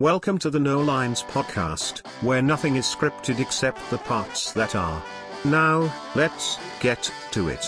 [0.00, 5.02] Welcome to the No Lines podcast, where nothing is scripted except the parts that are.
[5.44, 7.64] Now, let's get to it.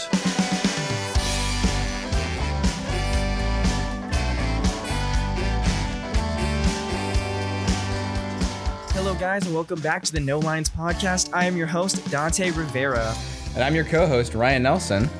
[8.92, 11.30] Hello, guys, and welcome back to the No Lines podcast.
[11.32, 13.12] I am your host, Dante Rivera.
[13.56, 15.10] And I'm your co-host Ryan Nelson.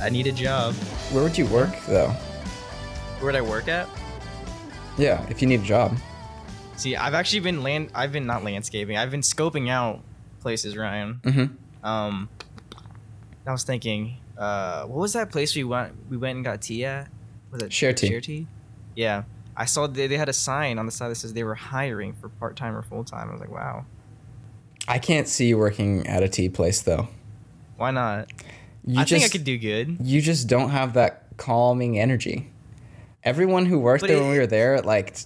[0.00, 0.72] I need a job.
[1.12, 2.08] Where would you work though?
[3.20, 3.86] Where'd I work at?
[4.96, 5.94] Yeah, if you need a job.
[6.76, 7.90] See, I've actually been land.
[7.94, 8.96] I've been not landscaping.
[8.96, 10.00] I've been scoping out
[10.40, 11.20] places, Ryan.
[11.22, 11.86] Mm-hmm.
[11.86, 12.28] Um,
[13.46, 15.94] I was thinking, uh, what was that place we went?
[16.10, 17.08] We went and got tea at.
[17.50, 18.08] Was it Share Tea.
[18.08, 18.46] Share tea.
[18.96, 19.22] Yeah,
[19.56, 22.12] I saw they, they had a sign on the side that says they were hiring
[22.14, 23.28] for part time or full time.
[23.28, 23.84] I was like, wow,
[24.88, 27.08] I can't see you working at a tea place though.
[27.76, 28.30] why not?
[28.86, 29.96] You I just think I could do good.
[30.00, 32.50] you just don't have that calming energy.
[33.22, 35.16] Everyone who worked But there it- when we were there, like,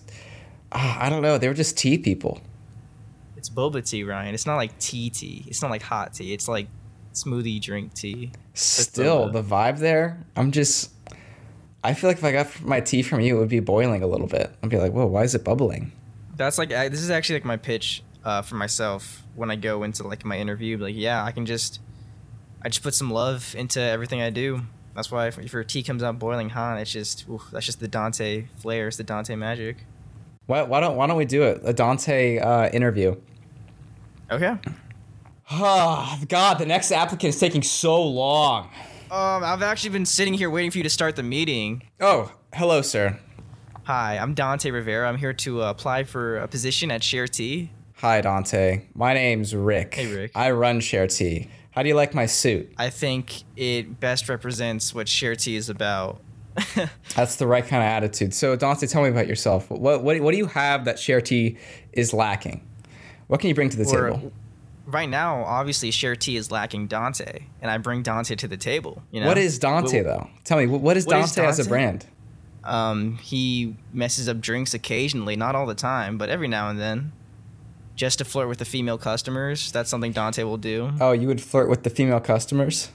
[0.72, 2.40] ah, I don't know, they were just tea people.
[3.36, 4.34] It's boba tea, Ryan.
[4.34, 5.44] It's not like tea tea.
[5.46, 6.34] It's not like hot tea.
[6.34, 6.66] It's like
[7.14, 8.32] smoothie drink tea.
[8.54, 10.90] Still, the vibe there, I'm just.
[11.84, 14.08] I feel like if I got my tea from you, it would be boiling a
[14.08, 14.50] little bit.
[14.62, 15.92] I'd be like, whoa, why is it bubbling?
[16.36, 19.84] That's like I, this is actually like my pitch uh, for myself when I go
[19.84, 20.76] into like my interview.
[20.76, 21.80] Like, yeah, I can just
[22.62, 24.62] I just put some love into everything I do.
[24.96, 27.78] That's why if, if your tea comes out boiling hot, it's just oof, that's just
[27.78, 28.88] the Dante flair.
[28.88, 29.84] It's the Dante magic.
[30.48, 31.60] Why, why don't Why don't we do it?
[31.62, 33.16] A Dante uh, interview.
[34.30, 34.56] Okay.
[35.50, 38.64] Oh God, the next applicant is taking so long.
[39.10, 41.84] Um, I've actually been sitting here waiting for you to start the meeting.
[42.00, 43.18] Oh, hello, sir.
[43.84, 45.08] Hi, I'm Dante Rivera.
[45.08, 47.70] I'm here to uh, apply for a position at Share Tea.
[47.94, 48.82] Hi, Dante.
[48.94, 49.94] My name's Rick.
[49.94, 50.32] Hey, Rick.
[50.34, 51.48] I run Share Tea.
[51.70, 52.70] How do you like my suit?
[52.76, 56.20] I think it best represents what Share Tea is about.
[57.16, 58.34] That's the right kind of attitude.
[58.34, 59.70] So, Dante, tell me about yourself.
[59.70, 61.56] What what, what do you have that Share Tea
[61.92, 62.66] is lacking?
[63.28, 64.32] What can you bring to the Or- table?
[64.86, 69.02] right now, obviously, Share Tea is lacking Dante, and I bring Dante to the table.
[69.10, 70.30] You know, What is Dante Well, though?
[70.44, 72.06] Tell me, what is what is Dante as a brand?
[72.64, 77.12] Um, he messes up drinks occasionally, not all the time, but every now and then,
[77.96, 79.70] just to flirt with the female customers.
[79.72, 80.92] That's something Dante will do.
[81.00, 82.90] Oh, you would flirt with the female customers?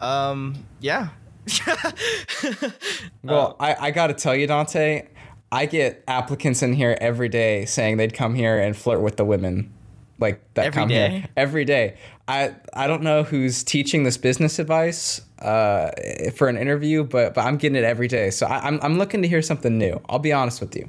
[0.00, 1.08] Um, yeah.
[3.22, 5.08] Well, I, I got to tell you, Dante,
[5.50, 9.24] I get applicants in here every day saying they'd come here and flirt with the
[9.24, 9.72] women,
[10.18, 11.08] like that Every come day?
[11.08, 11.96] here every day.
[12.28, 15.90] I I don't know who's teaching this business advice uh,
[16.34, 18.30] for an interview, but but I'm getting it every day.
[18.30, 20.00] So I, I'm I'm looking to hear something new.
[20.08, 20.88] I'll be honest with you.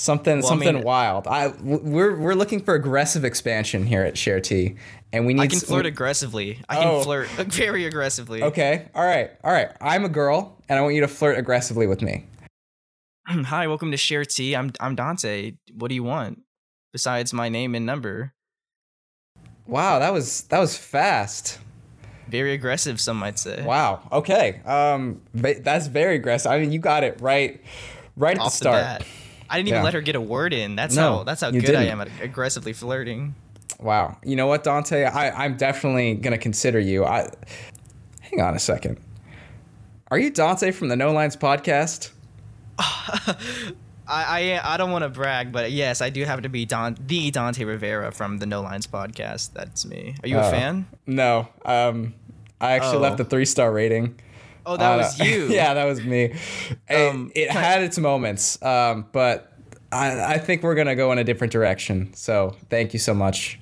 [0.00, 1.26] Something Well, I something mean- wild.
[1.26, 4.76] I we're we're looking for aggressive expansion here at Share Tea,
[5.12, 5.42] and we need.
[5.42, 6.60] I can s- flirt aggressively.
[6.68, 7.02] I can Oh.
[7.02, 8.40] flirt very aggressively.
[8.44, 9.70] Okay, all right, all right.
[9.80, 12.26] I'm a girl, and I want you to flirt aggressively with me.
[13.26, 14.54] Hi, welcome to Share Tea.
[14.54, 15.54] I'm I'm Dante.
[15.74, 16.42] What do you want?
[16.92, 18.34] Besides my name and number.
[19.66, 21.58] Wow, that was that was fast.
[22.28, 23.64] Very aggressive, some might say.
[23.64, 24.06] Wow.
[24.12, 24.60] Okay.
[24.64, 26.52] Um, that's very aggressive.
[26.52, 27.60] I mean, you got it right,
[28.16, 28.82] right at Off the start.
[28.82, 29.04] bat.
[29.50, 29.84] I didn't even Yeah.
[29.84, 30.76] let her get a word in.
[30.76, 31.88] That's No, how that's how good I didn't.
[31.88, 33.34] am at aggressively flirting.
[33.80, 34.16] Wow.
[34.24, 35.04] You know what, Dante?
[35.04, 37.04] I, I'm definitely gonna consider you.
[37.04, 37.28] I.
[38.20, 38.98] Hang on a second.
[40.10, 42.10] Are you Dante from the No Lines podcast?
[42.78, 43.34] I
[44.06, 47.30] I, I don't want to brag, but yes, I do happen to be Don the
[47.30, 49.52] Dante Rivera from the No Lines podcast.
[49.52, 50.14] That's me.
[50.22, 50.50] Are you a Oh.
[50.50, 50.86] fan?
[51.06, 51.48] No.
[51.64, 52.14] Um,
[52.60, 53.00] I actually Oh.
[53.00, 54.18] left a three star rating.
[54.70, 55.46] Oh, that Uh, was you.
[55.48, 56.34] yeah, that was me.
[56.88, 59.52] It- Um, it had its moments, um, but
[59.90, 62.12] I, I think we're gonna go in a different direction.
[62.14, 63.58] So thank you so much.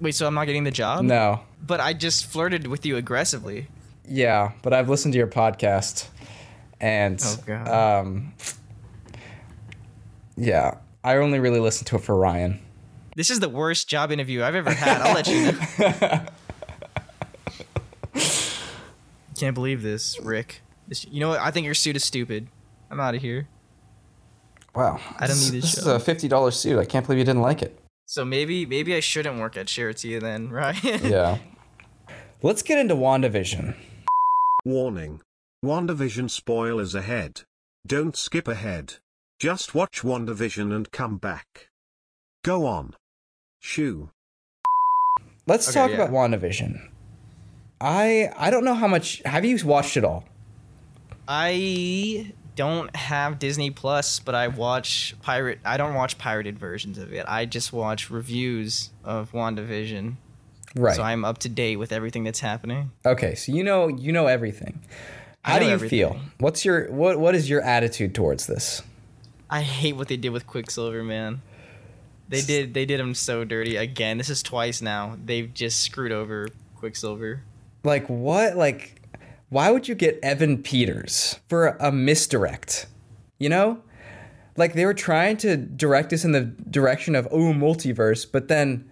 [0.00, 1.04] Wait, so I'm not getting the job?
[1.04, 1.40] No.
[1.66, 3.68] But I just flirted with you aggressively.
[4.08, 6.08] Yeah, but I've listened to your podcast,
[6.80, 8.32] and Oh, um,
[10.36, 12.60] yeah, I only really listen to it for Ryan.
[13.16, 15.02] This is the worst job interview I've ever had.
[15.02, 16.24] I'll let you know.
[19.40, 20.60] Can't believe this, Rick.
[20.86, 21.40] This, you know what?
[21.40, 22.48] I think your suit is stupid.
[22.90, 23.48] I'm out of here.
[24.74, 26.78] Wow, I don't need this This is a fifty dollars suit.
[26.78, 27.78] I can't believe you didn't like it.
[28.04, 30.82] So maybe maybe I shouldn't work at Share Tea then, right?
[30.84, 31.38] Yeah.
[32.42, 33.74] Let's get into WandaVision.
[34.66, 35.22] Warning.
[35.64, 37.42] WandaVision spoilers ahead.
[37.86, 38.96] Don't skip ahead.
[39.38, 41.70] Just watch WandaVision and come back.
[42.44, 42.94] Go on.
[43.58, 44.10] Shoo.
[45.46, 45.96] Let's Okay, talk yeah.
[45.96, 46.89] about WandaVision.
[47.80, 49.22] I I don't know how much.
[49.24, 50.24] Have you watched it all?
[51.26, 55.60] I don't have Disney Plus, but I watch pirate.
[55.64, 57.24] I don't watch pirated versions of it.
[57.26, 60.16] I just watch reviews of WandaVision.
[60.76, 60.94] Right.
[60.94, 62.92] So I'm up to date with everything that's happening.
[63.04, 64.82] okay, so you know you know everything.
[65.42, 65.98] How do you everything.
[65.98, 66.20] feel?
[66.38, 68.82] What's your what what is your attitude towards this?
[69.48, 71.42] I hate what they did with Quicksilver, man.
[72.28, 74.18] They did they did him so dirty again.
[74.18, 75.16] This is twice now.
[75.24, 77.42] They've just screwed over Quicksilver.
[77.82, 78.56] Like what?
[78.56, 79.00] Like
[79.50, 82.86] why would you get Evan Peters for a misdirect?
[83.38, 83.82] You know?
[84.56, 88.88] Like they were trying to direct us in the direction of oh multiverse, but then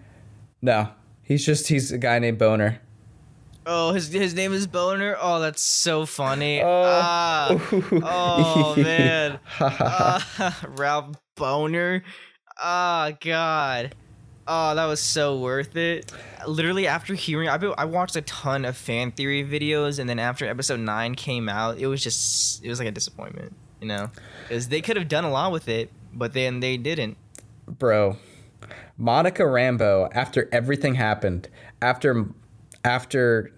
[0.61, 0.91] no.
[1.23, 2.81] He's just he's a guy named Boner.
[3.67, 5.17] Oh, his his name is Boner.
[5.21, 6.63] Oh, that's so funny.
[6.63, 6.67] Oh.
[6.67, 7.69] Ah.
[7.93, 9.39] oh man.
[9.61, 12.03] Ah, Ralph Boner.
[12.61, 13.95] Oh god.
[14.51, 16.11] Oh, that was so worth it.
[16.47, 20.47] Literally after hearing, I I watched a ton of fan theory videos, and then after
[20.47, 24.11] episode nine came out, it was just it was like a disappointment, you know,
[24.49, 27.19] because they could have done a lot with it, but then they didn't.
[27.67, 28.17] Bro,
[28.97, 31.49] Monica Rambeau, after everything happened,
[31.83, 32.27] after
[32.85, 33.53] after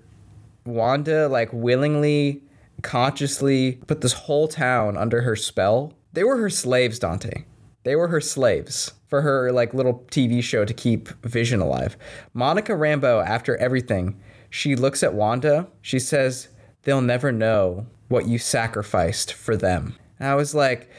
[0.66, 2.42] Wanda like willingly,
[2.82, 7.44] consciously put this whole town under her spell, they were her slaves, Dante.
[7.82, 11.96] They were her slaves for her like little TV show to keep Vision alive.
[12.32, 15.66] Monica Rambeau, after everything, she looks at Wanda.
[15.80, 16.48] She says,
[16.82, 20.90] "They'll never know what you sacrificed for them." And I was like,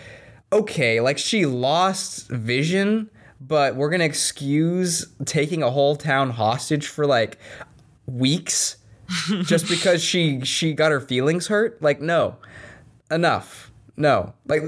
[0.51, 7.05] "Okay, like she lost Vision, but we're gonna excuse taking a whole town hostage for
[7.05, 7.37] like
[8.07, 8.77] weeks
[9.43, 11.81] just because she she got her feelings hurt?
[11.81, 12.37] Like, no,
[13.11, 14.63] enough." No, like,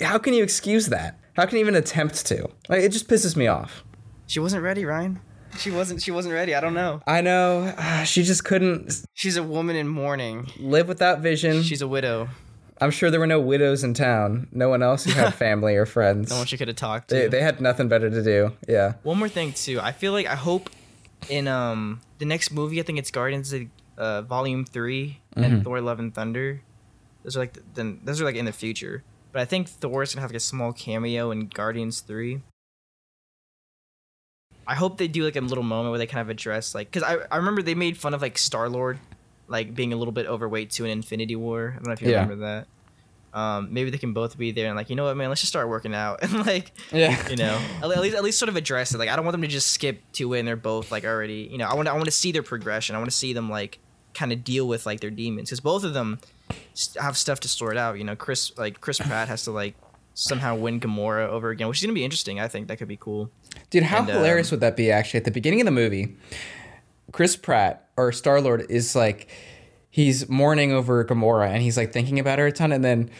[0.00, 1.18] how can you excuse that?
[1.34, 2.48] How can you even attempt to?
[2.68, 3.84] Like, it just pisses me off.
[4.26, 5.20] She wasn't ready, Ryan.
[5.58, 6.00] She wasn't.
[6.00, 6.54] She wasn't ready.
[6.54, 7.02] I don't know.
[7.06, 10.48] I know ah, she just couldn't She's a woman in mourning.
[10.58, 11.62] live without vision.
[11.62, 12.28] She's a widow.
[12.80, 14.48] I'm sure there were no widows in town.
[14.52, 16.30] No one else who had family or friends.
[16.30, 17.14] No one she could have talked to.
[17.14, 18.52] they, they had nothing better to do.
[18.68, 18.94] Yeah.
[19.02, 19.80] One more thing too.
[19.80, 20.70] I feel like I hope
[21.28, 23.62] in um the next movie, I think it's Guardians of
[23.98, 26.62] uh, Volume 3 and Thor: Love and Thunder.
[27.22, 29.02] Those are like the, the, those are like in the future.
[29.32, 32.40] But I think Thor's gonna have like a small cameo in Guardians Three.
[34.66, 37.02] I hope they do like a little moment where they kind of address like because
[37.02, 38.98] I, I remember they made fun of like Star Lord
[39.48, 41.70] like being a little bit overweight to an Infinity War.
[41.72, 42.22] I don't know if you Yeah.
[42.22, 42.66] remember that.
[43.32, 45.52] Um, maybe they can both be there and like you know what man, let's just
[45.52, 47.28] start working out and like Yeah.
[47.28, 48.98] you know at at least at least sort of address it.
[48.98, 51.48] Like I don't want them to just skip to it and they're both like already
[51.50, 52.94] you know I want I want to see their progression.
[52.94, 53.78] I want to see them like
[54.14, 56.18] kind of deal with like their demons because both of them
[57.00, 57.98] have stuff to sort out.
[57.98, 59.74] You know, Chris like Chris Pratt has to like
[60.14, 62.40] somehow win Gamora over again, which is gonna be interesting.
[62.40, 63.30] I think that could be cool.
[63.70, 65.18] Dude, how And, um, hilarious would that be actually?
[65.18, 66.16] At the beginning of the movie,
[67.12, 69.28] Chris Pratt or Star Lord is like
[69.90, 73.10] he's mourning over Gamora and he's like thinking about her a ton and then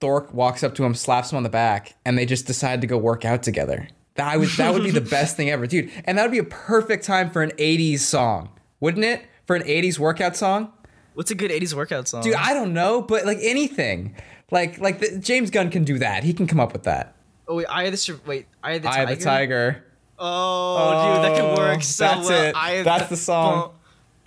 [0.00, 2.86] Thor walks up to him, slaps him on the back, and they just decide to
[2.86, 3.88] go work out together.
[4.14, 5.90] That would that would be the best thing ever, dude.
[6.04, 8.50] And that would be a perfect time for an 80s song,
[8.80, 9.22] wouldn't it?
[9.46, 10.72] For an 80s workout song?
[11.18, 12.22] What's a good '80s workout song?
[12.22, 14.14] Dude, I don't know, but like anything.
[14.52, 16.22] Like like the, James Gunn can do that.
[16.22, 17.16] He can come up with that.
[17.48, 19.12] oh wait, of the wait, of the Tiger.
[19.12, 19.84] of the Tiger.
[20.16, 22.44] Oh, dude, that could work so that's well.
[22.44, 22.78] it.
[22.78, 23.74] Of That's the song.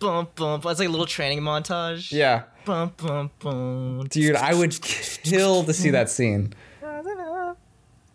[0.01, 0.71] Bum, bum, bum.
[0.71, 2.11] It's like a little training montage.
[2.11, 2.43] Yeah.
[2.65, 4.07] Bum, bum, bum.
[4.09, 6.53] Dude, I would kill to see that scene.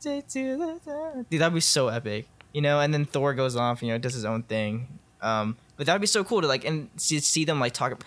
[0.03, 0.29] Dude,
[1.31, 2.29] that'd be so epic.
[2.53, 4.99] You know, and then Thor goes off, you know, does his own thing.
[5.23, 8.03] Um, but that'd be so cool to like and see, see them like talk.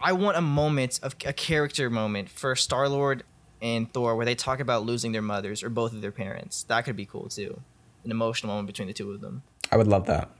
[0.00, 3.22] I want a moment of a character moment for Star Lord
[3.60, 6.62] and Thor where they talk about losing their mothers or both of their parents.
[6.64, 7.60] That could be cool too.
[8.04, 9.42] An emotional moment between the two of them.
[9.70, 10.30] I would love that.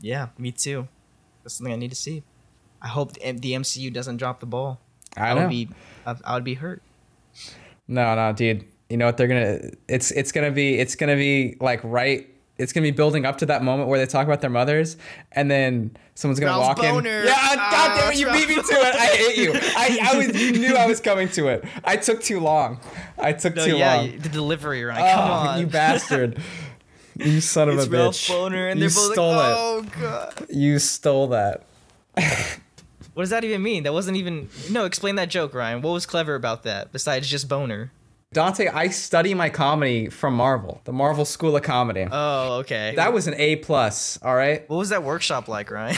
[0.00, 0.88] Yeah, me too.
[1.42, 2.22] That's something I need to see.
[2.80, 3.20] I hope the
[3.52, 4.80] MCU doesn't drop the ball.
[5.16, 5.40] I I know.
[5.42, 5.68] would be,
[6.06, 6.82] I, I would be hurt.
[7.86, 8.64] No, no, dude.
[8.88, 9.60] You know what they're gonna?
[9.88, 12.28] It's it's gonna be it's gonna be like right.
[12.56, 14.96] It's gonna be building up to that moment where they talk about their mothers,
[15.32, 17.20] and then someone's gonna Ralph walk Boner.
[17.20, 17.26] in.
[17.26, 18.18] Yeah, Ah, God damn it!
[18.18, 18.94] You Ralph beat me to it.
[18.94, 19.52] I hate you.
[19.54, 20.40] I, I was.
[20.40, 21.64] You knew I was coming to it.
[21.82, 22.78] I took too long.
[23.18, 24.06] I took No, too yeah, long.
[24.12, 25.14] you- the delivery, right?
[25.14, 26.38] Come Oh, on, you bastard!
[27.16, 28.28] You son of It's a Ralph bitch!
[28.28, 29.56] Boner, and you they're both stole like, it.
[29.56, 31.64] "Oh god." You stole that.
[33.14, 33.84] What does that even mean?
[33.84, 34.48] That wasn't even.
[34.70, 35.82] No, explain that joke, Ryan.
[35.82, 37.92] What was clever about that besides just boner?
[38.34, 42.08] Dante, I study my comedy from Marvel, the Marvel School of Comedy.
[42.10, 42.92] Oh, okay.
[42.96, 44.18] that was an A plus.
[44.22, 44.68] All right.
[44.68, 45.94] What was that workshop like, Ryan?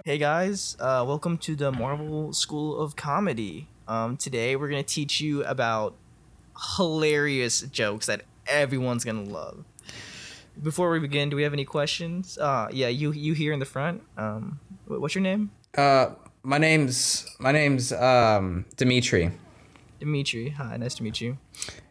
[0.06, 3.68] hey guys, uh, welcome to the Marvel School of Comedy.
[3.86, 5.94] Um, today we're gonna teach you about
[6.76, 9.66] hilarious jokes that everyone's gonna love.
[10.62, 12.38] Before we begin, do we have any questions?
[12.38, 14.02] Uh, yeah, you you here in the front.
[14.16, 15.50] Um, what's your name?
[15.76, 19.30] Uh, my name's my name's um Dimitri.
[20.04, 20.50] Dimitri.
[20.50, 21.38] Hi, nice to meet you.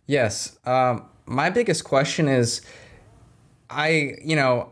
[0.08, 0.58] Yes.
[0.65, 2.62] Um, my biggest question is,
[3.70, 4.72] I you know,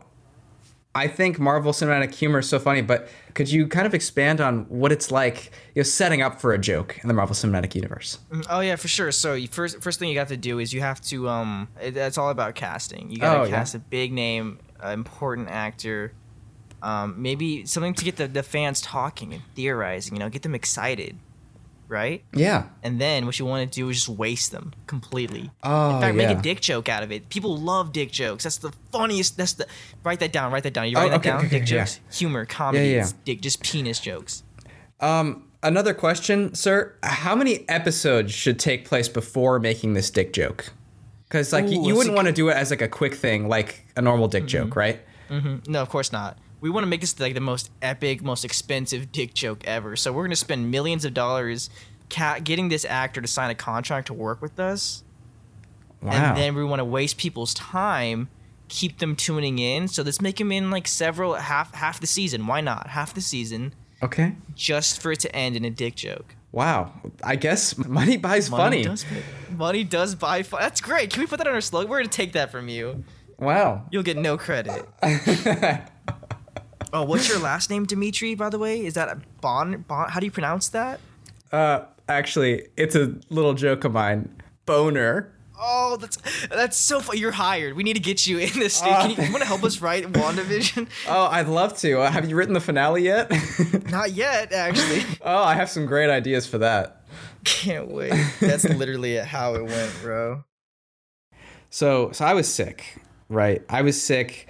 [0.94, 4.64] I think Marvel Cinematic Humor is so funny, but could you kind of expand on
[4.68, 8.18] what it's like, you know, setting up for a joke in the Marvel Cinematic Universe?
[8.50, 9.10] Oh yeah, for sure.
[9.10, 11.96] So you first first thing you got to do is you have to um it,
[11.96, 13.10] it's all about casting.
[13.10, 13.50] You gotta Oh, yeah.
[13.50, 16.12] cast a big name, uh, important actor,
[16.82, 20.14] um maybe something to get the, the fans talking and theorizing.
[20.14, 21.16] You know, get them excited,
[21.92, 22.24] right?
[22.34, 22.64] Yeah.
[22.82, 25.50] And then what you want to do is just waste them completely.
[25.62, 26.26] Oh, In fact, yeah.
[26.28, 27.28] make a dick joke out of it.
[27.28, 28.42] People love dick jokes.
[28.42, 29.36] That's the funniest.
[29.36, 29.66] That's the.
[30.02, 30.50] Write that down.
[30.52, 30.88] Write that down.
[30.88, 31.38] You Oh, write that okay, down.
[31.38, 31.84] okay, dick okay, yeah.
[31.84, 33.08] jokes, humor, comedy, yeah.
[33.24, 34.42] dick, just penis jokes.
[35.00, 36.94] Um, another question, sir.
[37.02, 40.72] How many episodes should take place before making this dick joke?
[41.28, 43.48] Because like Ooh, you, you wouldn't want to do it as like a quick thing,
[43.48, 45.00] like a normal dick joke, right?
[45.66, 46.36] No, of course not.
[46.62, 49.96] We want to make this like the most epic, most expensive dick joke ever.
[49.96, 51.68] So we're gonna spend millions of dollars
[52.08, 55.02] ca- getting this actor to sign a contract to work with us,
[56.00, 56.12] Wow.
[56.12, 58.28] and then we want to waste people's time,
[58.68, 59.88] keep them tuning in.
[59.88, 62.46] So let's make them in like several half half the season.
[62.46, 63.74] Why not half the season?
[64.02, 64.34] okay.
[64.54, 66.34] Just for it to end in a dick joke.
[66.52, 66.92] Wow.
[67.24, 68.82] I guess money buys Money funny.
[68.84, 69.22] does, pay-
[69.56, 70.60] money does buy fun.
[70.60, 71.10] That's great.
[71.10, 71.90] Can we put that on our slogan?
[71.90, 73.02] We're gonna take that from you.
[73.38, 73.86] Wow.
[73.90, 74.86] You'll get no credit.
[76.92, 78.34] oh, what's your last name, Dimitri?
[78.34, 79.84] By the way, is that a Bon?
[79.88, 80.08] Bon?
[80.08, 81.00] How do you pronounce that?
[81.50, 84.42] Uh, actually, it's a little joke of mine.
[84.66, 85.32] Boner.
[85.64, 86.18] Oh, that's
[86.48, 87.16] that's so fun.
[87.18, 87.76] You're hired.
[87.76, 88.80] We need to get you in this.
[88.80, 90.88] Can you, you want to help us write WandaVision?
[91.08, 92.00] Oh, I'd love to.
[92.00, 93.30] Uh, have you written the finale yet?
[93.90, 95.02] Not yet, actually.
[95.22, 97.04] oh, I have some great ideas for that.
[97.44, 98.12] Can't wait.
[98.40, 100.44] That's literally how it went, bro.
[101.70, 103.62] So, so I was sick, right?
[103.68, 104.48] I was sick,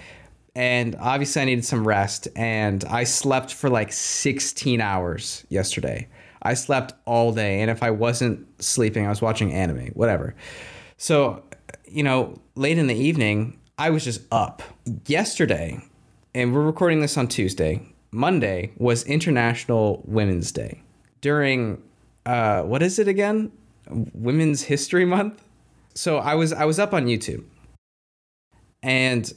[0.55, 6.09] and obviously I needed some rest, and I slept for like 16 hours yesterday.
[6.43, 10.35] I slept all day, and if I wasn't sleeping, I was watching anime, whatever.
[10.97, 11.43] So,
[11.87, 14.63] you know, late in the evening, I was just up.
[15.07, 15.81] Yesterday,
[16.35, 17.87] and we're recording this on Tuesday.
[18.11, 20.83] Monday was International Women's Day.
[21.21, 21.83] During
[22.27, 23.51] uh, what is it again?
[23.89, 25.43] Women's History Month.
[25.95, 27.45] So I was I was up on YouTube,
[28.83, 29.33] and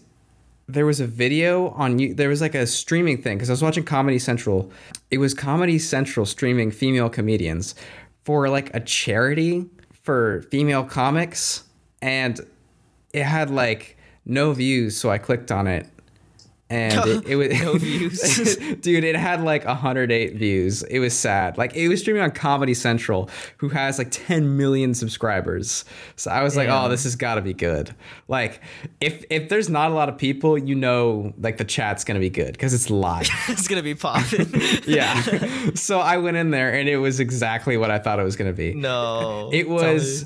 [0.68, 2.14] there was a video on you.
[2.14, 4.72] There was like a streaming thing because I was watching Comedy Central.
[5.12, 7.76] It was Comedy Central streaming female comedians
[8.24, 9.66] for like a charity
[10.04, 11.64] for female comics,
[12.02, 12.40] and
[13.14, 14.98] it had like no views.
[14.98, 15.88] So I clicked on it,
[16.70, 18.56] and it, it was No views.
[18.82, 20.84] dude it had like 108 views.
[20.84, 21.58] It was sad.
[21.58, 25.86] Like it was streaming on comedy central who has like 10 million subscribers.
[26.16, 27.94] So i was like oh this has got to be good.
[28.28, 28.62] Like
[29.00, 32.30] if if there's not a lot of people you know like the chat's gonna be
[32.30, 33.30] good because it's live.
[33.48, 34.50] It's gonna be popping.
[34.88, 35.22] yeah.
[35.76, 38.54] So i went in there and it was exactly what i thought it was gonna
[38.54, 38.74] be.
[38.74, 39.50] No.
[39.54, 40.26] it was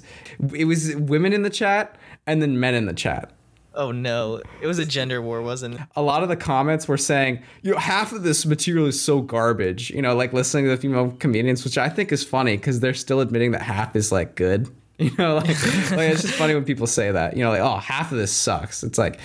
[0.56, 3.32] it was women in the chat and then men in the chat
[3.76, 4.42] Oh no!
[4.62, 5.82] It was a gender war, wasn't it?
[5.96, 9.22] a lot of the comments were saying, you know, half of this material is so
[9.22, 9.92] garbage.
[9.92, 12.94] You know, like listening to the female comedians, which I think is funny because they're
[12.94, 14.70] still admitting that half is like good.
[15.00, 17.38] You know, like, like it's just funny when people say that.
[17.38, 18.84] You know, like, oh, half of this sucks.
[18.84, 19.18] It's like,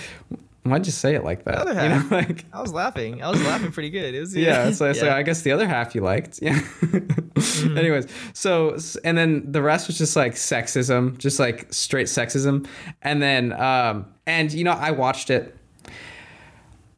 [0.65, 1.55] why'd you say it like that?
[1.55, 3.21] other You know, like, I was laughing.
[3.23, 4.13] I was laughing pretty good.
[4.15, 5.01] It was yeah, so Yeah.
[5.03, 6.39] like I guess the other half you liked.
[6.41, 6.59] Yeah.
[7.77, 12.67] Anyways, so and then the rest was just like sexism, just like straight sexism.
[13.01, 15.55] And then um and you know, I watched it.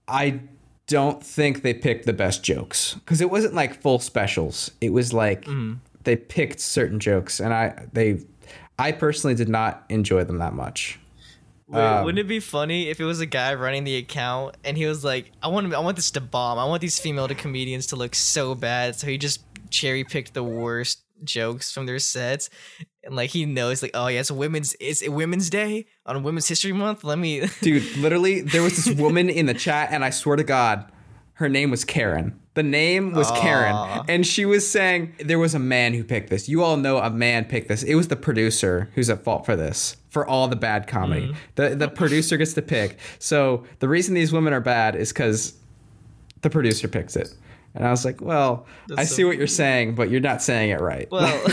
[0.08, 0.40] I
[0.88, 4.72] don't think they picked the best jokes cuz it wasn't like full specials.
[4.80, 5.46] It was like
[6.04, 8.22] they picked certain jokes and I they
[8.80, 11.00] I personally did not enjoy them that much.
[11.68, 14.78] Wait, Um, wouldn't it be funny if it was a guy running the account and
[14.78, 16.58] he was like, "I want, I want this to bomb.
[16.58, 20.44] I want these female comedians to look so bad." So he just cherry picked the
[20.44, 22.50] worst jokes from their sets,
[23.04, 26.72] and like he knows, like, "Oh yeah, it's Women's, it's Women's Day on Women's History
[26.74, 27.04] Month.
[27.04, 30.44] Let me." Dude, literally, there was this woman in the chat, and I swear to
[30.44, 30.90] God,
[31.38, 32.40] her name was Karen.
[32.56, 33.76] The name was Karen.
[34.08, 36.50] And she was saying there was a man who picked this.
[36.50, 37.84] You all know a man picked this.
[37.84, 41.28] It was the producer who's at fault for this, for all the bad comedy.
[41.28, 41.38] Mm-hmm.
[41.54, 42.98] The, the producer gets to pick.
[43.20, 45.54] So the reason these women are bad is because
[46.42, 47.32] the producer picks it.
[47.76, 48.66] And I was like, well,
[48.98, 51.08] I so see what you're saying, but you're not saying it right.
[51.12, 51.28] Well,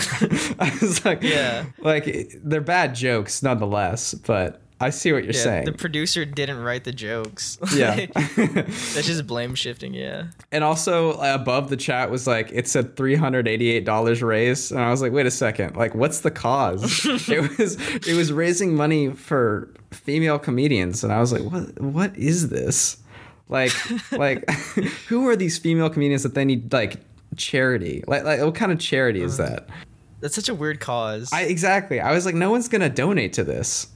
[0.59, 1.67] I was like, Yeah.
[1.81, 5.65] like they're bad jokes nonetheless, but I see what you're yeah, saying.
[5.67, 7.59] the producer didn't write the jokes.
[7.75, 8.07] Yeah.
[8.37, 9.95] That's just blame shifting.
[9.95, 10.27] Yeah.
[10.53, 14.23] and also uh, above the chat was like it said three hundred eighty eight dollars
[14.23, 17.05] raised, and I was like, wait a second, like what's the cause?
[17.29, 17.77] it was
[18.07, 22.99] it was raising money for female comedians, and I was like, what what is this?
[23.49, 23.73] Like
[24.13, 24.49] like
[25.09, 27.01] who are these female comedians that they need like
[27.37, 28.05] charity?
[28.07, 29.69] Like like what kind of charity is that?
[30.21, 31.31] That's such a weird cause.
[31.33, 32.01] I exactly.
[32.01, 33.89] I was like, no one's gonna donate to this.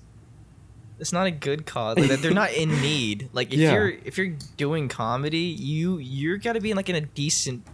[0.98, 1.96] It's not a good cause.
[1.98, 3.28] Like, they're not in need.
[3.32, 3.72] Like if Yeah.
[3.72, 7.66] you're if you're doing comedy, you you're gotta be in like in a decent.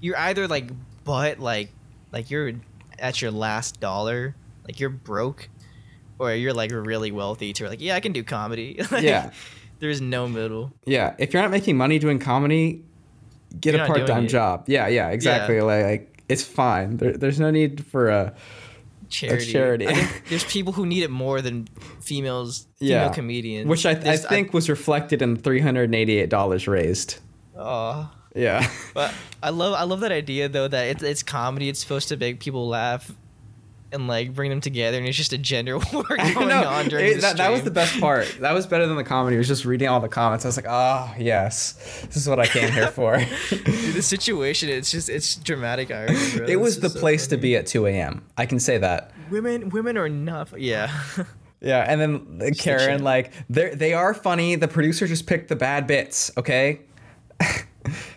[0.00, 0.70] You're either like
[1.04, 1.70] but like
[2.12, 2.52] like you're
[2.98, 4.34] at your last dollar,
[4.66, 5.48] like you're broke,
[6.18, 8.80] or you're like really wealthy to like yeah I can do comedy.
[8.90, 9.30] Like, Yeah.
[9.80, 10.72] There's no middle.
[10.86, 12.84] Yeah, if you're not making money doing comedy,
[13.60, 14.66] get You're a part-time job.
[14.68, 15.60] Yeah, yeah, exactly.
[15.60, 16.98] Like, like it's fine.
[16.98, 18.36] There, there's no need for a Charity.
[19.12, 19.86] Charity.
[19.88, 21.68] I think there's people who need it more than
[22.00, 22.66] females.
[22.80, 23.68] yeah Female comedians.
[23.68, 27.18] which I, I There's- uh, think was reflected in three hundred and eighty-eight dollars raised.
[27.58, 28.10] Aw.
[28.34, 31.68] Yeah, But I love I love that idea though that it's it's comedy.
[31.68, 33.12] It's supposed to make people laugh
[33.92, 36.64] and like bring them together, and it's just a gender war going know.
[36.64, 38.36] on during It- the that, that was the best part.
[38.40, 39.36] That was better than the comedy.
[39.36, 40.44] It was just reading all the comments.
[40.44, 41.72] I was like, oh yes,
[42.06, 43.18] this is what I came here for.
[43.50, 44.68] Dude, the situation.
[44.68, 46.18] It's just it's dramatic irony.
[46.36, 46.46] Bro.
[46.48, 48.24] it was the so place to be at two a.m.
[48.36, 49.12] I can say that.
[49.30, 50.52] Women women are enough.
[50.56, 50.90] Yeah.
[51.64, 53.00] Yeah, and then uh, Karen, shit.
[53.02, 54.56] like, they they are funny.
[54.56, 56.30] The producer just picked the bad bits.
[56.36, 56.80] Okay,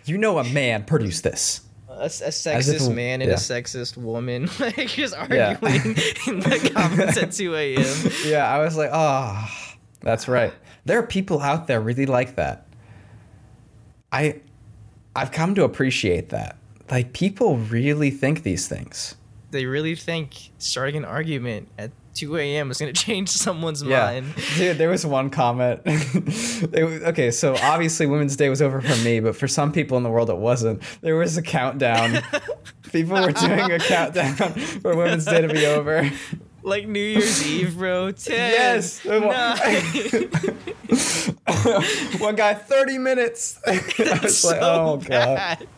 [0.04, 1.60] you know a man produced this.
[1.96, 3.36] A, a sexist a- man and yeah.
[3.36, 5.56] a sexist woman, like just Yeah.
[5.60, 5.82] arguing
[6.26, 8.10] in the comments at 2 a.m.
[8.24, 9.48] Yeah, I was like, oh,
[10.02, 10.52] that's right.
[10.84, 12.66] There are people out there really like that.
[14.12, 14.40] I,
[15.14, 16.56] I've come to appreciate that.
[16.90, 19.16] Like people really think these things.
[19.50, 22.70] They really think starting an argument at 2 a.m.
[22.70, 24.34] is gonna change someone's Yeah, mind.
[24.56, 24.78] dude.
[24.78, 25.84] There was one comment.
[25.84, 30.02] was, okay, so obviously Women's Day was over for me, but for some people in
[30.02, 30.82] the world it wasn't.
[31.02, 32.22] There was a countdown.
[32.92, 36.10] people were doing a countdown for Women's Day to be over.
[36.66, 38.10] Like New Year's Eve, bro.
[38.10, 39.04] 10, Yes.
[39.08, 39.22] nine.
[42.18, 43.60] one guy, thirty minutes.
[43.66, 45.08] I was so like, oh god.
[45.08, 45.68] bad.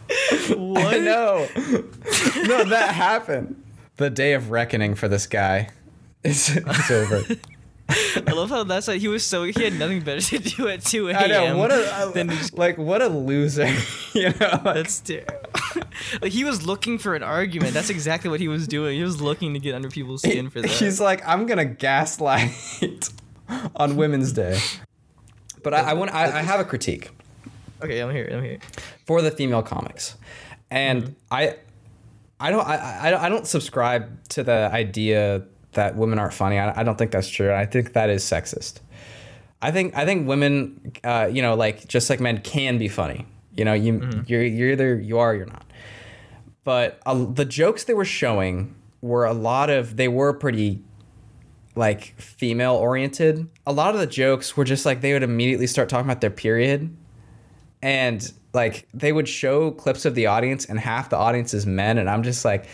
[0.57, 0.95] What?
[0.95, 1.47] I know.
[1.57, 3.63] no, that happened.
[3.99, 5.69] The day of reckoning for this guy
[6.25, 7.23] is is over.
[8.27, 10.85] I love how that's like he was so he had nothing better to do at
[10.85, 11.17] 2 a.m.
[11.17, 11.57] I know.
[11.57, 13.75] What a than uh, just- like what a loser.
[14.15, 14.61] you know.
[14.65, 15.35] that's terrible.
[16.21, 17.75] like he was looking for an argument.
[17.75, 18.97] That's exactly what he was doing.
[18.97, 20.71] He was looking to get under people's skin for that.
[20.71, 23.09] He's like, I'm gonna gaslight
[23.77, 24.61] on Women's Day.
[25.63, 26.13] But I, I want.
[26.13, 27.11] I, I have a critique
[27.83, 28.29] okay, I'm here.
[28.33, 28.59] I'm here.
[29.07, 30.17] for the female comics,
[30.71, 31.13] and mm-hmm.
[31.31, 31.57] I,
[32.41, 32.67] I don't.
[32.67, 32.77] I,
[33.11, 35.45] I, I don't subscribe to the idea
[35.79, 36.59] that women aren't funny.
[36.59, 37.53] I, I don't think that's true.
[37.53, 38.81] I think that is sexist.
[39.63, 43.27] I think I think women, uh, you know, like just like men can be funny.
[43.55, 45.67] You know, you you're you're either you are or you're not.
[46.65, 50.83] But uh, the jokes they were showing were a lot of they were pretty
[51.75, 53.49] like female oriented.
[53.67, 56.31] A lot of the jokes were just like they would immediately start talking about their
[56.31, 56.95] period
[57.83, 61.99] and like they would show clips of the audience and half the audience is men
[61.99, 62.67] and i'm just like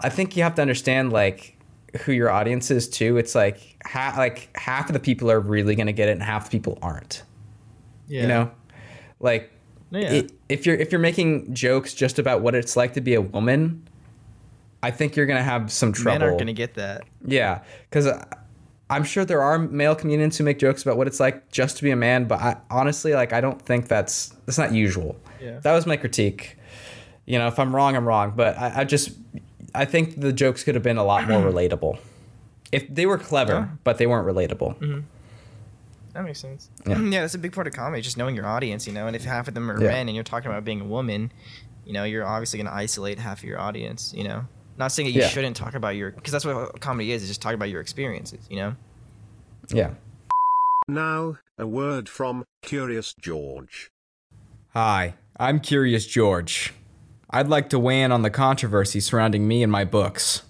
[0.00, 1.53] i think you have to understand like
[2.02, 5.74] who your audience is too it's like ha- like half of the people are really
[5.74, 7.22] going to get it and half the people aren't
[8.08, 8.22] Yeah.
[8.22, 8.50] you know
[9.20, 9.50] like
[9.90, 10.12] Yeah.
[10.12, 13.20] i- if you're if you're making jokes just about what it's like to be a
[13.20, 13.86] woman
[14.82, 17.02] i think you're going to have some trouble Men aren't gonna get that.
[17.24, 18.24] yeah, because uh,
[18.90, 21.82] I'm sure there are male comedians who make jokes about what it's like just to
[21.82, 25.16] be a man, but I, honestly, like I don't think that's that's not usual.
[25.40, 25.58] Yeah.
[25.60, 26.58] That was my critique.
[27.24, 29.12] You know, if I'm wrong, I'm wrong, but I, I just
[29.74, 31.98] I think the jokes could have been a lot more relatable
[32.72, 34.78] if they were clever, but they weren't relatable.
[34.78, 35.00] Mm-hmm.
[36.12, 36.70] That makes sense.
[36.86, 36.98] Yeah.
[37.10, 37.20] Yeah.
[37.22, 39.06] that's a big part of comedy, just knowing your audience, you know.
[39.06, 39.88] And if half of them are Yeah.
[39.88, 41.32] men and you're talking about being a woman,
[41.84, 44.44] you know, you're obviously going to isolate half of your audience, you know.
[44.76, 45.28] Not saying that you Yeah.
[45.28, 48.46] shouldn't talk about your, because that's what comedy is, is just talking about your experiences,
[48.48, 48.76] you know.
[49.72, 49.90] Yeah.
[50.88, 53.90] Now, a word from Curious George.
[54.72, 56.72] Hi, I'm Curious George.
[57.34, 60.42] I'd like to weigh in on the controversy surrounding me and my books.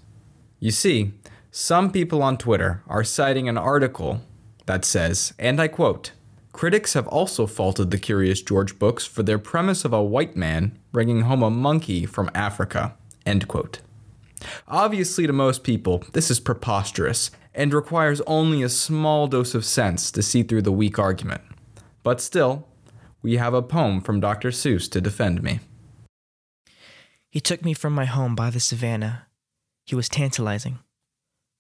[0.61, 1.13] You see,
[1.51, 4.21] some people on Twitter are citing an article
[4.67, 6.13] that says, and I quote,
[6.53, 10.79] Critics have also faulted the Curious George books for their premise of a white man
[10.93, 12.95] bringing home a monkey from Africa.
[13.25, 13.81] End quote.
[14.69, 20.11] Obviously, to most people, this is preposterous and requires only a small dose of sense
[20.11, 21.41] to see through the weak argument.
[22.03, 22.69] But still,
[23.23, 24.51] we have a poem from Dr.
[24.51, 25.61] Seuss to defend me.
[27.35, 29.27] He took me from my home by the savannah.
[29.85, 30.79] He was tantalizing,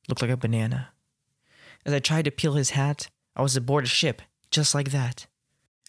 [0.08, 0.90] looked like a banana.
[1.84, 5.26] As I tried to peel his hat, I was aboard a ship, just like that.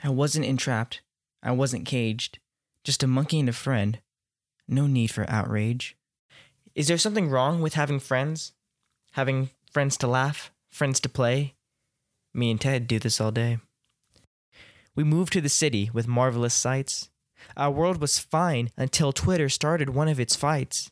[0.04, 1.02] I wasn't entrapped.
[1.44, 2.40] I wasn't caged.
[2.84, 4.00] Just a monkey and a friend.
[4.68, 5.96] No need for outrage.
[6.74, 8.54] Is there something wrong with having friends?
[9.12, 11.54] Having friends to laugh, friends to play?
[12.34, 13.60] Me and Ted do this all day.
[14.96, 17.12] We moved to the city with marvelous sights.
[17.58, 20.92] Our world was fine until Twitter started one of its fights.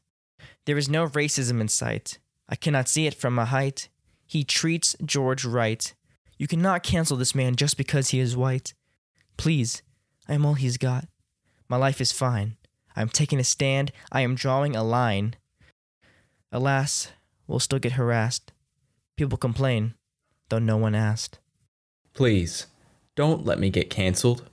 [0.66, 2.20] There is no racism in sight.
[2.48, 3.90] I cannot see it from a height.
[4.26, 5.94] He treats George right.
[6.38, 8.74] You cannot cancel this man just because he is white.
[9.38, 9.82] Please,
[10.28, 11.08] I am all he's got.
[11.68, 12.58] My life is fine.
[12.96, 13.92] I am taking a stand.
[14.12, 15.36] I am drawing a line.
[16.52, 17.12] Alas,
[17.48, 18.52] we'll still get harassed.
[19.18, 19.96] People complain,
[20.50, 21.40] though no one asked.
[22.14, 22.68] Please,
[23.16, 24.50] don't let me get canceled.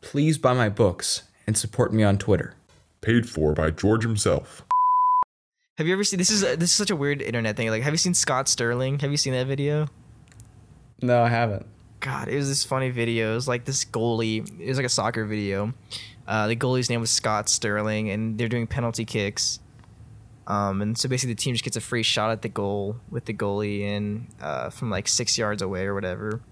[0.00, 2.54] Please buy my books and support me on Twitter.
[3.00, 4.64] Paid for by George himself.
[5.78, 6.30] Have you ever seen this?
[6.30, 7.70] Is this is such a weird internet thing?
[7.70, 8.98] Like, have you seen Scott Sterling?
[8.98, 9.86] Have you seen that video?
[11.00, 11.64] No, I haven't.
[12.00, 13.32] God, it was this funny video.
[13.32, 14.60] It was like this goalie.
[14.60, 15.72] It was like a soccer video.
[16.26, 19.58] Uh, the goalie's name was Scott Sterling, and they're doing penalty kicks.
[20.46, 23.24] Um, and so basically, the team just gets a free shot at the goal with
[23.24, 26.42] the goalie in uh, from like six yards away or whatever.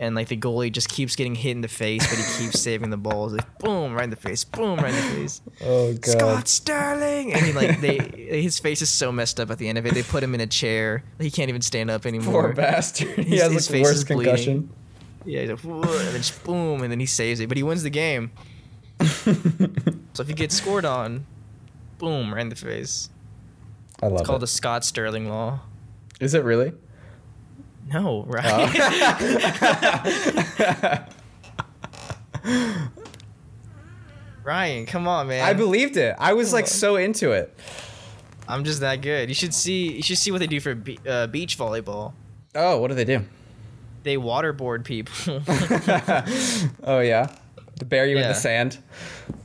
[0.00, 2.90] And like the goalie just keeps getting hit in the face, but he keeps saving
[2.90, 3.32] the balls.
[3.32, 5.40] Like boom, right in the face, boom, right in the face.
[5.60, 7.96] Oh god, Scott Sterling, and he like they
[8.42, 9.94] his face is so messed up at the end of it.
[9.94, 11.02] They put him in a chair.
[11.18, 12.44] He can't even stand up anymore.
[12.44, 13.08] Poor bastard.
[13.18, 14.24] He His- has his like face worst is bleeding.
[14.24, 14.70] concussion.
[15.24, 17.48] Yeah, he's like, and then just boom, and then he saves it.
[17.48, 18.30] But he wins the game.
[19.00, 21.26] so if you get scored on,
[21.98, 23.10] boom, right in the face.
[24.02, 24.40] I love It's called it.
[24.42, 25.60] the Scott Sterling Law.
[26.20, 26.72] Is it really?
[27.92, 28.68] No, right?
[34.44, 35.44] Ryan, come on, man.
[35.44, 36.14] I believed it.
[36.18, 36.68] I was like on.
[36.70, 37.54] so into it.
[38.46, 39.28] I'm just that good.
[39.28, 39.92] You should see.
[39.92, 42.14] You should see what they do for be- uh, beach volleyball.
[42.54, 43.20] Oh, what do they do?
[44.04, 45.42] They waterboard people.
[46.82, 47.30] Oh yeah,
[47.78, 48.78] to bury you in the sand.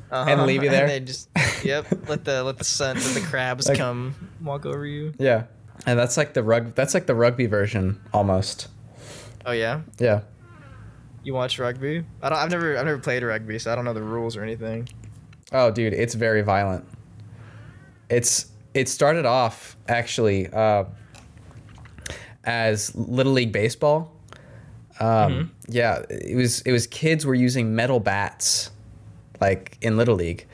[0.10, 0.46] Uh-huh.
[0.46, 0.88] leave you there?
[0.88, 1.28] they just
[1.64, 1.86] yep.
[2.08, 5.14] Let the let the sun let the crabs Like- come walk over you.
[5.20, 5.44] Yeah,
[5.86, 6.76] and that's like the rug.
[6.76, 8.68] That's like the rugby version almost.
[9.46, 9.82] Oh yeah.
[10.00, 10.22] Yeah.
[11.24, 12.04] You watch rugby?
[12.22, 12.38] I don't.
[12.38, 12.78] I've never.
[12.78, 14.90] I've never played rugby, so I don't know the rules or anything.
[15.52, 16.86] Oh, dude, it's very violent.
[18.10, 20.86] It's it started off actually uh,
[22.44, 24.12] as little league baseball.
[25.00, 28.72] Um, Yeah, it was it was kids were using metal bats,
[29.40, 30.46] like in little league,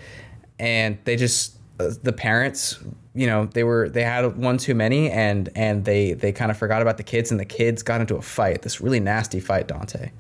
[0.60, 2.78] and they just uh, the parents,
[3.16, 6.58] you know, they were they had one too many, and and they they kind of
[6.58, 9.68] forgot about the kids, and the kids got into a fight, this really nasty fight,
[9.68, 10.12] Dante.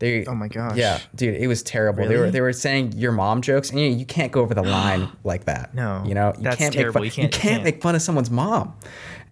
[0.00, 0.76] They, Oh my gosh.
[0.76, 2.06] Yeah, dude, it was terrible.
[2.06, 4.62] They were they were saying your mom jokes, and you, you can't go over the
[4.62, 5.74] line like that.
[5.74, 7.00] No, you know you that's can't terrible.
[7.00, 7.30] make You fun.
[7.30, 7.64] can't- you can't can't.
[7.64, 8.74] make fun of someone's mom.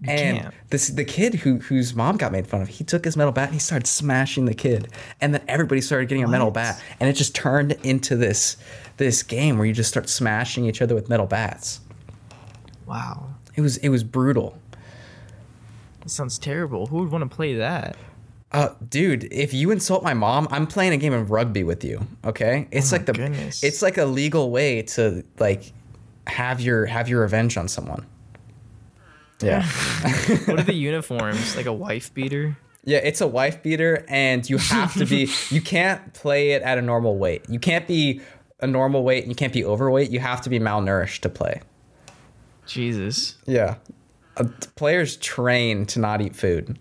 [0.06, 0.54] and can't.
[0.70, 2.68] this the kid who whose mom got made fun of.
[2.68, 4.88] He took his metal bat and he started smashing the kid,
[5.20, 8.56] and then everybody started getting a metal bat, and it just turned into this
[8.98, 11.80] this game where you just start smashing each other with metal bats.
[12.92, 13.28] Wow.
[13.56, 14.58] It was it was brutal.
[16.00, 16.86] That sounds terrible.
[16.86, 17.96] Who would want to play that?
[18.50, 22.06] Uh, dude, if you insult my mom, I'm playing a game of rugby with you.
[22.22, 23.64] Okay, it's Oh like the goodness.
[23.64, 25.72] it's like a legal way to like
[26.26, 28.04] have your have your revenge on someone.
[29.40, 29.66] Yeah,
[30.46, 31.56] What are the uniforms?
[31.56, 32.56] Like a wife beater?
[32.84, 35.28] yeah, it's a wife beater, and you have to be.
[35.50, 37.48] you can't play it at a normal weight.
[37.48, 38.20] You can't be
[38.60, 40.10] a normal weight, and you can't be overweight.
[40.12, 41.60] You have to be malnourished to play.
[42.72, 43.36] Jesus.
[43.46, 43.76] Yeah,
[44.36, 44.44] uh,
[44.76, 46.78] players train to not eat food.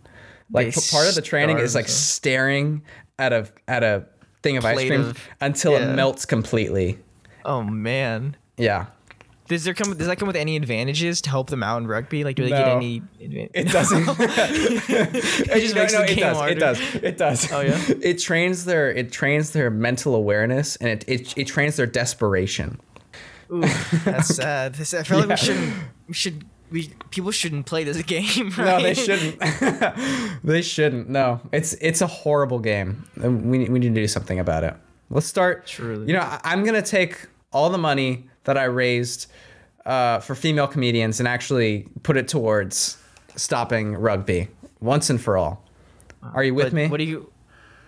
[0.52, 2.04] Like They part of the training is like themselves.
[2.04, 2.82] staring
[3.20, 4.06] at a at a
[4.44, 5.92] thing of ice cream of- until yeah.
[5.92, 7.00] it melts completely.
[7.46, 8.36] Oh man.
[8.58, 8.88] Yeah,
[9.48, 9.96] Does there come?
[9.98, 12.24] Does that come with any advantages to help them out in rugby?
[12.24, 13.02] Like, do they get any?
[13.20, 14.06] It doesn't.
[14.20, 16.38] it just No, makes no, the it game does.
[16.38, 16.52] harder.
[16.54, 16.80] It does.
[16.96, 17.52] It does.
[17.52, 17.82] Oh, yeah?
[18.02, 22.80] It trains their it trains their mental awareness and it it, it trains their desperation.
[23.54, 23.62] Ooh,
[24.06, 24.76] that's sad.
[24.80, 25.34] I feel like Yeah.
[25.34, 25.74] we shouldn't.
[26.08, 26.46] We should.
[26.72, 28.50] We people shouldn't play this game.
[28.58, 28.58] Right?
[28.58, 29.40] No, they shouldn't.
[30.44, 31.10] they shouldn't.
[31.10, 33.04] No, it's it's a horrible game.
[33.18, 33.30] We
[33.68, 34.74] we need to do something about it.
[35.10, 35.68] Let's start.
[35.68, 36.08] Truly.
[36.08, 39.28] You know, I'm gonna take all the money that I raised
[39.86, 42.98] uh, for female comedians and actually put it towards
[43.36, 44.48] stopping rugby
[44.80, 45.66] once and for all.
[46.34, 46.88] Are you with But me?
[46.88, 47.30] What do you?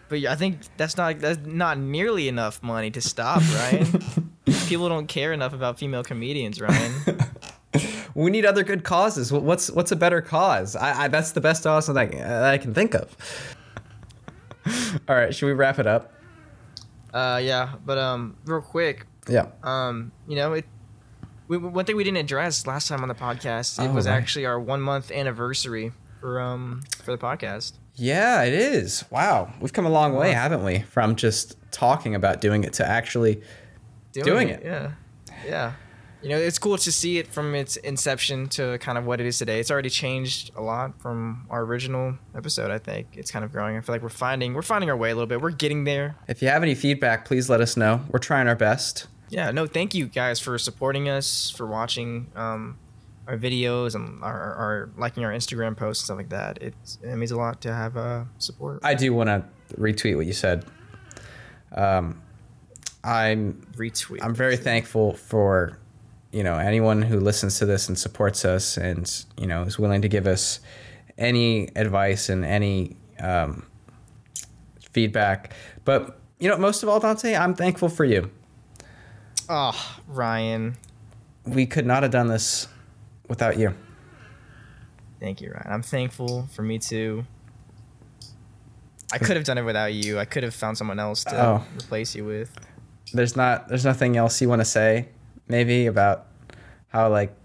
[0.10, 3.88] But I think that's not that's not nearly enough money to stop, Ryan.
[4.74, 6.94] People don't care enough about female comedians, Ryan.
[8.16, 9.32] we need other good causes.
[9.32, 10.76] What's what's a better cause?
[10.76, 13.16] I, I that's the best cause that I, that I can think of.
[15.08, 16.12] All right, should we wrap it up?
[17.14, 19.46] Uh, yeah, but um, real quick, Yeah.
[19.62, 20.66] um, you know, it.
[21.48, 24.16] We, one thing we didn't address last time on the podcast it Oh, was right.
[24.16, 27.74] actually our one month anniversary for um for the podcast.
[27.94, 29.06] Yeah, it is.
[29.12, 30.80] Wow, we've come a long way, haven't we?
[30.80, 33.44] From just talking about doing it to actually.
[34.14, 34.62] Doing it.
[34.64, 34.92] Yeah,
[35.46, 35.74] yeah.
[36.22, 39.26] You know, it's cool to see it from its inception to kind of what it
[39.26, 39.60] is today.
[39.60, 42.72] It's already changed a lot from our original episode.
[42.72, 43.76] I think it's kind of growing.
[43.76, 45.42] I feel like we're finding we're finding our way a little bit.
[45.42, 46.16] We're getting there.
[46.30, 48.02] If you have any feedback, please let us know.
[48.10, 49.08] We're trying our best.
[49.30, 49.52] Yeah.
[49.52, 52.28] No, thank you guys for supporting us, for watching.
[52.36, 52.78] Um,
[53.28, 56.62] our videos and our, our liking our Instagram posts and stuff like that.
[56.62, 58.82] It's, it means a lot to have uh, support.
[58.84, 59.46] I do want to
[59.80, 60.66] retweet what you said.
[61.72, 62.22] Um,
[63.04, 64.20] I'm Retweet.
[64.22, 65.78] I'm very thankful for
[66.32, 70.02] you know anyone who listens to this and supports us and you know is willing
[70.02, 70.60] to give us
[71.18, 73.66] any advice and any um,
[74.92, 75.54] feedback.
[75.86, 78.30] But you know, most of all, Dante, I'm thankful for you.
[79.50, 80.78] Oh, Ryan.
[81.46, 82.68] We could not have done this
[83.28, 83.74] without you.
[85.20, 85.68] Thank you, Ryan.
[85.70, 87.26] I'm thankful for me too.
[89.12, 90.18] I could have done it without you.
[90.20, 91.64] I could have found someone else to Oh.
[91.78, 92.50] replace you with.
[93.12, 95.10] There's not there's nothing else you want to say,
[95.48, 96.28] maybe about
[96.88, 97.36] how like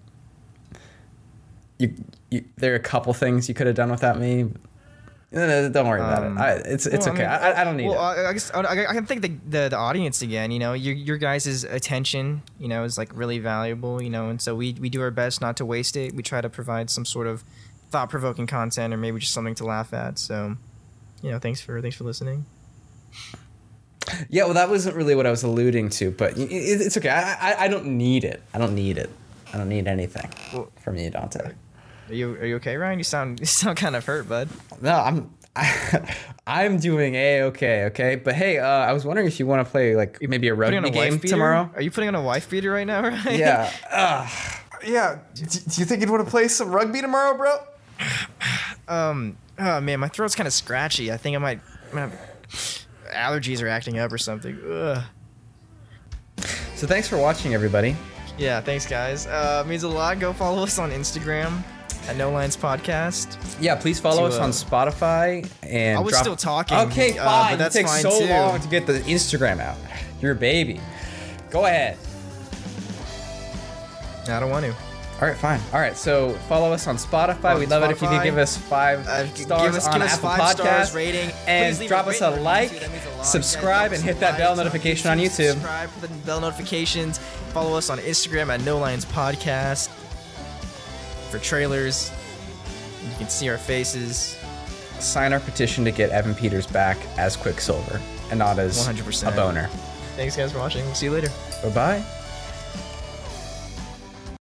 [1.78, 1.94] you,
[2.30, 4.50] you there are a couple things you could have done without me.
[5.30, 6.28] No, no, don't worry about it.
[6.28, 7.24] Um, I, it's it's Well, okay.
[7.24, 8.18] mean, I, I don't need well, it.
[8.18, 10.50] I, I guess I, I can thank the, the the audience again.
[10.50, 14.02] You know, your your guys' attention, you know, is like really valuable.
[14.02, 16.14] You know, and so we we do our best not to waste it.
[16.14, 17.44] We try to provide some sort of
[17.90, 20.18] thought provoking content or maybe just something to laugh at.
[20.18, 20.56] So,
[21.22, 22.46] you know, thanks for thanks for listening.
[24.30, 27.08] Yeah, well, that wasn't really what I was alluding to, but it, it's okay.
[27.10, 28.42] I, I I don't need it.
[28.54, 29.10] I don't need it.
[29.52, 31.52] I don't need anything Well- from you, Dante.
[32.08, 32.98] Are you are you okay, Ryan?
[32.98, 34.48] You sound you sound kind of hurt, bud.
[34.80, 36.14] No, I'm I,
[36.46, 38.16] I'm doing a okay, okay.
[38.16, 40.82] But hey, uh, I was wondering if you want to play like maybe a Putting
[40.82, 41.70] rugby a game tomorrow.
[41.74, 43.38] Are you putting on a wife beater right now, Ryan?
[43.38, 43.70] Yeah.
[43.90, 44.28] Uh,
[44.86, 45.18] yeah.
[45.34, 47.56] Do, do you think you'd want to play some rugby tomorrow, bro?
[48.88, 49.36] Um.
[49.58, 51.12] Oh man, my throat's kind of scratchy.
[51.12, 51.60] I think I might.
[51.88, 54.58] I'm gonna have, allergies are acting up or something.
[54.70, 55.02] Ugh.
[56.76, 57.96] So thanks for watching, everybody.
[58.38, 59.26] Yeah, thanks guys.
[59.26, 60.20] Uh, means a lot.
[60.20, 61.62] Go follow us on Instagram
[62.06, 63.36] at No Lines Podcast.
[63.60, 65.98] Yeah, please follow To, us uh, on Spotify and.
[65.98, 67.52] I was drop- still talking, Okay, uh, fine.
[67.54, 68.26] but that's it takes fine, so too.
[68.28, 69.76] long to get the Instagram out.
[70.20, 70.80] You're a baby.
[71.50, 71.98] Go ahead.
[74.28, 74.74] I don't want to.
[75.20, 75.60] All right, fine.
[75.72, 77.54] All right, so follow us on Spotify.
[77.54, 80.28] On We'd love it if you could give us five Uh, stars us- on Apple
[80.28, 81.32] Podcasts, rating.
[81.48, 82.80] and drop a us a like, YouTube.
[82.80, 85.54] That means a subscribe, and hit that bell notification on YouTube.
[85.54, 87.18] Subscribe for the bell notifications.
[87.52, 89.88] Follow us on Instagram at No Lines Podcast
[91.30, 92.12] for trailers.
[93.02, 94.36] You can see our faces.
[95.00, 98.00] Sign our petition to get Evan Peters back as Quicksilver
[98.30, 99.32] and not as 100%.
[99.32, 99.68] a boner.
[100.16, 100.84] Thanks guys for watching.
[100.84, 101.28] We'll see you later.
[101.64, 102.17] Bye bye.